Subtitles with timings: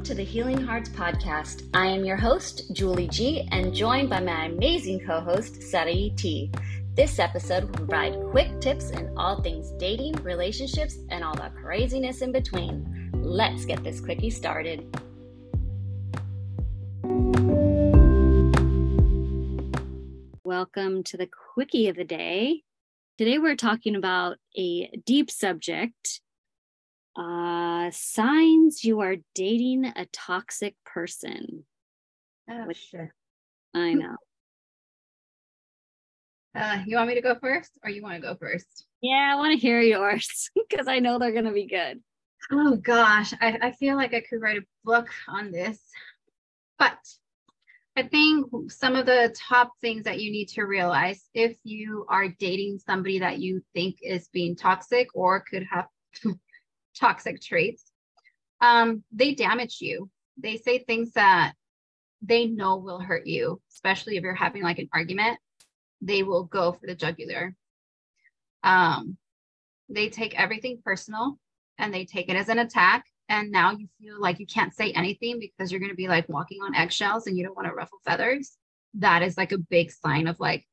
[0.00, 1.68] Welcome to the Healing Hearts podcast.
[1.74, 6.50] I am your host, Julie G, and joined by my amazing co host, Sarai T.
[6.94, 12.22] This episode will provide quick tips in all things dating, relationships, and all the craziness
[12.22, 13.10] in between.
[13.12, 14.86] Let's get this quickie started.
[20.42, 22.62] Welcome to the quickie of the day.
[23.18, 26.22] Today we're talking about a deep subject
[27.16, 31.64] uh, signs you are dating a toxic person.
[32.48, 33.10] Oh, shit.
[33.74, 34.16] I know.
[36.54, 38.86] Uh, you want me to go first or you want to go first?
[39.00, 42.00] Yeah, I want to hear yours because I know they're going to be good.
[42.50, 45.78] Oh gosh, I, I feel like I could write a book on this.
[46.78, 46.98] But
[47.96, 52.28] I think some of the top things that you need to realize if you are
[52.28, 55.86] dating somebody that you think is being toxic or could have
[56.98, 57.90] toxic traits,
[58.60, 60.10] um, they damage you.
[60.36, 61.54] They say things that
[62.22, 65.38] they know will hurt you, especially if you're having like an argument.
[66.02, 67.54] They will go for the jugular.
[68.62, 69.16] Um,
[69.88, 71.38] they take everything personal
[71.78, 73.04] and they take it as an attack.
[73.28, 76.28] And now you feel like you can't say anything because you're going to be like
[76.28, 78.56] walking on eggshells and you don't want to ruffle feathers.
[78.94, 80.66] That is like a big sign of like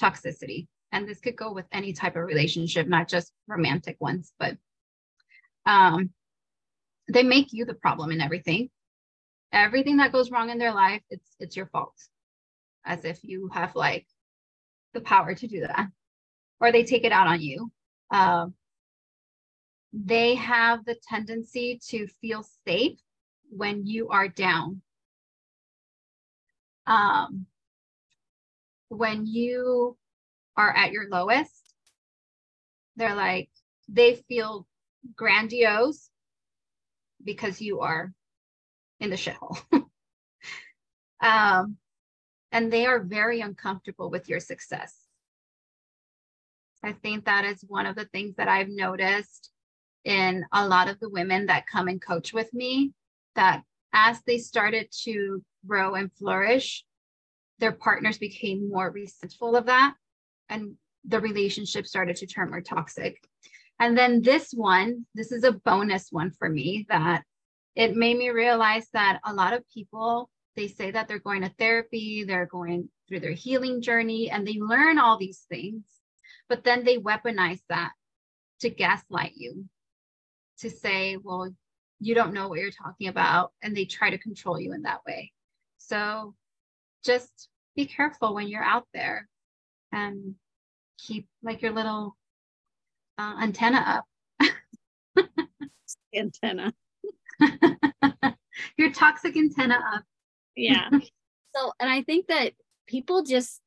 [0.00, 0.68] toxicity.
[0.92, 4.56] And this could go with any type of relationship, not just romantic ones, but
[5.66, 6.10] um,
[7.12, 8.70] they make you the problem in everything.
[9.52, 11.94] Everything that goes wrong in their life, it's it's your fault.
[12.84, 14.06] As if you have like
[14.94, 15.88] the power to do that.
[16.60, 17.70] Or they take it out on you.
[18.10, 18.54] Um,
[19.92, 22.98] they have the tendency to feel safe
[23.50, 24.82] when you are down.
[26.86, 27.46] Um,
[28.88, 29.96] when you
[30.56, 31.74] are at your lowest,
[32.96, 33.50] they're like,
[33.88, 34.66] they feel
[35.14, 36.10] grandiose
[37.22, 38.12] because you are
[39.00, 39.58] in the shithole.
[41.20, 41.76] um,
[42.52, 44.94] and they are very uncomfortable with your success.
[46.82, 49.50] I think that is one of the things that I've noticed
[50.04, 52.92] in a lot of the women that come and coach with me
[53.34, 53.62] that
[53.92, 56.84] as they started to grow and flourish,
[57.58, 59.94] their partners became more resentful of that
[60.48, 63.22] and the relationship started to turn more toxic.
[63.78, 67.24] And then this one, this is a bonus one for me that
[67.74, 71.52] it made me realize that a lot of people, they say that they're going to
[71.58, 75.84] therapy, they're going through their healing journey, and they learn all these things,
[76.48, 77.92] but then they weaponize that
[78.60, 79.66] to gaslight you,
[80.58, 81.54] to say, well,
[82.00, 85.04] you don't know what you're talking about, and they try to control you in that
[85.06, 85.32] way.
[85.76, 86.34] So
[87.04, 89.28] just be careful when you're out there
[89.92, 90.34] and
[90.98, 92.16] keep like your little
[93.18, 94.04] uh, antenna
[94.40, 94.50] up.
[96.14, 96.72] antenna.
[98.76, 100.04] Your toxic antenna up.
[100.56, 100.90] yeah.
[101.54, 102.52] So, and I think that
[102.86, 103.62] people just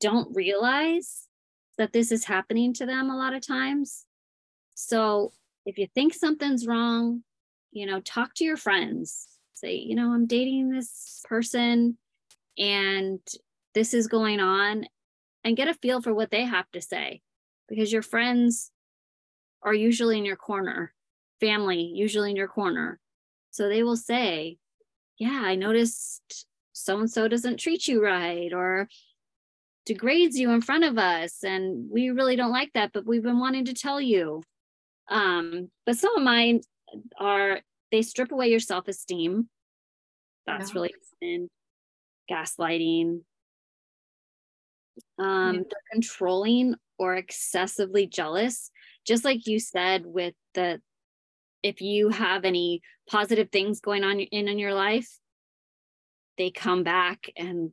[0.00, 1.28] don't realize
[1.78, 4.06] that this is happening to them a lot of times.
[4.74, 5.32] So,
[5.64, 7.22] if you think something's wrong,
[7.70, 9.28] you know, talk to your friends.
[9.54, 11.96] Say, you know, I'm dating this person
[12.58, 13.20] and
[13.72, 14.86] this is going on
[15.44, 17.22] and get a feel for what they have to say
[17.68, 18.70] because your friends
[19.62, 20.92] are usually in your corner,
[21.40, 22.98] family usually in your corner.
[23.50, 24.58] So they will say,
[25.18, 28.88] Yeah, I noticed so and so doesn't treat you right or
[29.86, 31.44] degrades you in front of us.
[31.44, 34.42] And we really don't like that, but we've been wanting to tell you.
[35.08, 36.60] Um, but some of mine
[37.18, 39.48] are they strip away your self esteem.
[40.46, 40.74] That's yeah.
[40.74, 41.50] really common.
[42.30, 43.20] Gaslighting.
[45.18, 45.60] Um, yeah.
[45.60, 48.70] They're controlling or excessively jealous
[49.06, 50.80] just like you said with the
[51.62, 52.80] if you have any
[53.10, 55.18] positive things going on in, in your life
[56.38, 57.72] they come back and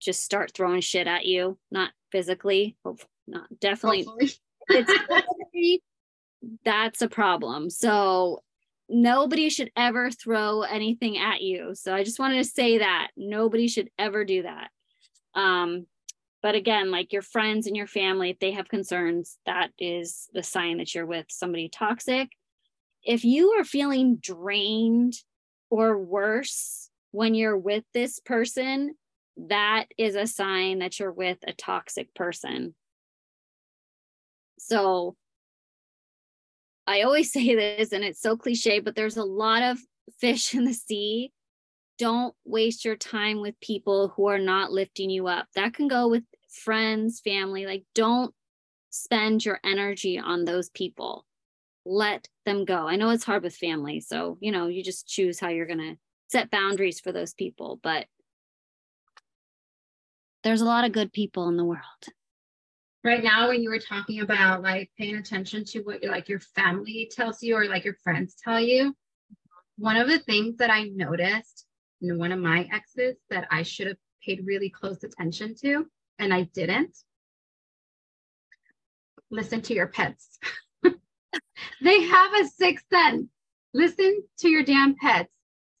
[0.00, 2.76] just start throwing shit at you not physically
[3.26, 4.06] not definitely
[4.68, 4.92] it's
[6.64, 7.70] that's a problem.
[7.70, 8.42] So
[8.88, 11.74] nobody should ever throw anything at you.
[11.74, 13.08] So i just wanted to say that.
[13.16, 14.68] Nobody should ever do that.
[15.34, 15.86] Um
[16.48, 20.42] but again like your friends and your family if they have concerns that is the
[20.42, 22.30] sign that you're with somebody toxic.
[23.04, 25.12] If you are feeling drained
[25.68, 28.94] or worse when you're with this person
[29.36, 32.74] that is a sign that you're with a toxic person.
[34.58, 35.16] So
[36.86, 39.78] i always say this and it's so cliche but there's a lot of
[40.18, 41.30] fish in the sea.
[41.98, 45.46] Don't waste your time with people who are not lifting you up.
[45.54, 47.66] That can go with friends, family.
[47.66, 48.34] Like, don't
[48.90, 51.24] spend your energy on those people.
[51.84, 52.86] let them go.
[52.86, 54.00] I know it's hard with family.
[54.00, 55.96] So, you know, you just choose how you're going to
[56.28, 57.80] set boundaries for those people.
[57.82, 58.06] But
[60.44, 61.80] there's a lot of good people in the world.
[63.04, 66.40] Right now, when you were talking about like paying attention to what you like your
[66.40, 68.94] family tells you or like your friends tell you,
[69.78, 71.64] one of the things that I noticed
[72.02, 75.86] in one of my exes that I should have paid really close attention to,
[76.18, 76.96] and I didn't.
[79.30, 80.38] Listen to your pets.
[81.82, 83.28] they have a sixth sense.
[83.74, 85.32] Listen to your damn pets.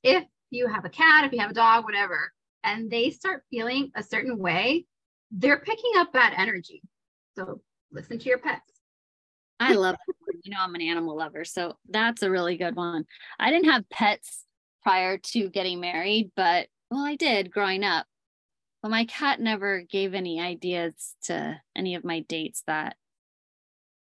[0.02, 2.32] If you have a cat, if you have a dog, whatever,
[2.62, 4.86] and they start feeling a certain way,
[5.30, 6.82] they're picking up bad energy.
[7.36, 7.60] So
[7.92, 8.72] listen to your pets.
[9.60, 10.36] I love it.
[10.44, 11.44] You know, I'm an animal lover.
[11.44, 13.04] So that's a really good one.
[13.38, 14.44] I didn't have pets
[14.82, 18.06] prior to getting married, but well, I did growing up.
[18.82, 22.96] But my cat never gave any ideas to any of my dates that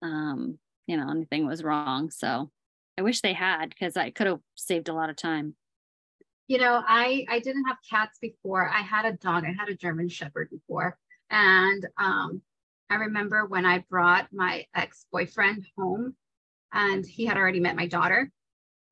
[0.03, 2.11] um, you know, anything was wrong.
[2.11, 2.50] So
[2.99, 5.56] I wish they had because I could have saved a lot of time.
[6.47, 8.69] You know, I I didn't have cats before.
[8.69, 9.44] I had a dog.
[9.44, 10.99] I had a German Shepherd before,
[11.31, 12.43] and um,
[12.91, 16.15] I remember when I brought my ex boyfriend home,
[16.73, 18.31] and he had already met my daughter,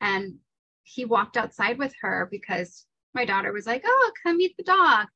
[0.00, 0.36] and
[0.82, 5.08] he walked outside with her because my daughter was like, "Oh, come meet the dog."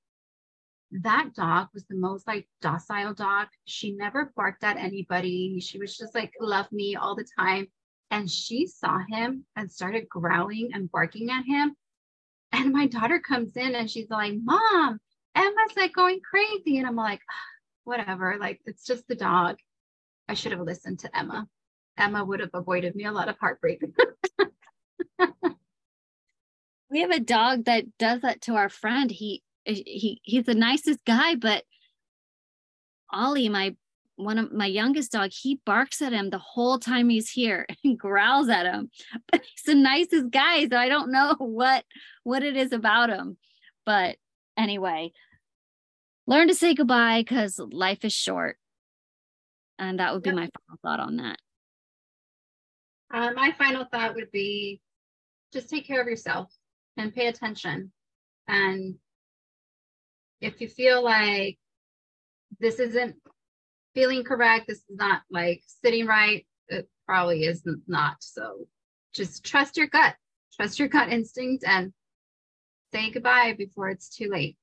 [0.92, 3.48] That dog was the most like docile dog.
[3.64, 5.60] She never barked at anybody.
[5.60, 7.68] She was just like, love me all the time.
[8.10, 11.74] And she saw him and started growling and barking at him.
[12.52, 15.00] And my daughter comes in and she's like, Mom,
[15.34, 16.78] Emma's like going crazy.
[16.78, 17.34] And I'm like, ah,
[17.84, 18.36] whatever.
[18.38, 19.56] Like, it's just the dog.
[20.28, 21.48] I should have listened to Emma.
[21.98, 23.82] Emma would have avoided me a lot of heartbreak.
[26.90, 29.10] we have a dog that does that to our friend.
[29.10, 31.64] He he he's the nicest guy, but
[33.10, 33.76] Ollie, my
[34.16, 37.98] one of my youngest dog, he barks at him the whole time he's here and
[37.98, 38.90] growls at him.
[39.30, 41.84] But he's the nicest guy, so I don't know what
[42.24, 43.36] what it is about him.
[43.84, 44.16] But
[44.56, 45.12] anyway,
[46.26, 48.56] learn to say goodbye because life is short.
[49.78, 50.36] And that would be yep.
[50.36, 51.38] my final thought on that.
[53.12, 54.80] Uh, my final thought would be
[55.52, 56.50] just take care of yourself
[56.96, 57.92] and pay attention
[58.48, 58.96] and
[60.40, 61.58] if you feel like
[62.60, 63.16] this isn't
[63.94, 68.16] feeling correct, this is not like sitting right, it probably is not.
[68.20, 68.66] So
[69.14, 70.14] just trust your gut,
[70.54, 71.92] trust your gut instinct and
[72.92, 74.56] say goodbye before it's too late.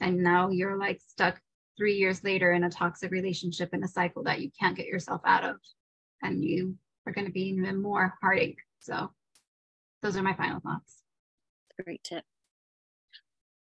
[0.00, 1.40] And now you're like stuck
[1.76, 5.20] three years later in a toxic relationship in a cycle that you can't get yourself
[5.26, 5.56] out of.
[6.22, 6.76] And you
[7.06, 8.58] are going to be even more heartache.
[8.78, 9.10] So
[10.02, 11.02] those are my final thoughts.
[11.84, 12.24] Great tip.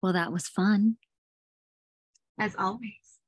[0.03, 0.97] Well, that was fun
[2.39, 3.19] as always.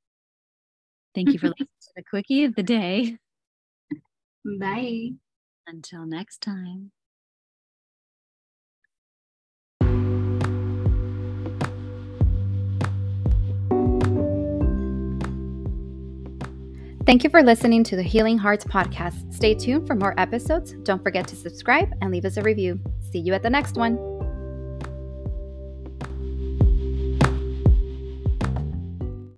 [1.14, 3.18] Thank you for listening to the quickie of the day.
[4.60, 5.10] Bye.
[5.66, 6.92] Until next time.
[17.06, 19.34] Thank you for listening to the Healing Hearts podcast.
[19.34, 20.74] Stay tuned for more episodes.
[20.84, 22.78] Don't forget to subscribe and leave us a review.
[23.10, 24.09] See you at the next one.